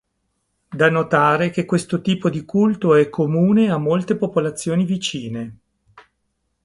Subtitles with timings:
[0.67, 5.57] Da notare che questo tipo di culto è comune a molte popolazioni vicine.